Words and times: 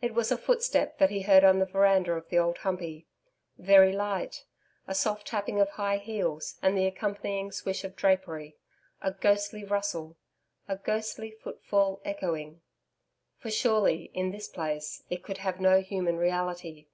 It 0.00 0.14
was 0.14 0.32
a 0.32 0.38
footstep 0.38 0.96
that 0.96 1.10
he 1.10 1.20
heard 1.20 1.44
on 1.44 1.58
the 1.58 1.66
veranda 1.66 2.12
of 2.14 2.30
the 2.30 2.38
Old 2.38 2.56
Humpey 2.60 3.04
very 3.58 3.92
light, 3.92 4.46
a 4.86 4.94
soft 4.94 5.26
tapping 5.26 5.60
of 5.60 5.68
high 5.72 5.98
heels 5.98 6.58
and 6.62 6.74
the 6.74 6.86
accompanying 6.86 7.52
swish 7.52 7.84
of 7.84 7.94
drapery 7.94 8.56
a 9.02 9.12
ghostly 9.12 9.64
rustle 9.64 10.16
'a 10.68 10.78
ghostly 10.78 11.30
footfall 11.32 12.00
echoing.'... 12.02 12.62
For 13.36 13.50
surely 13.50 14.04
in 14.14 14.30
this 14.30 14.48
place 14.48 15.02
it 15.10 15.22
could 15.22 15.36
have 15.36 15.60
no 15.60 15.82
human 15.82 16.16
reality. 16.16 16.86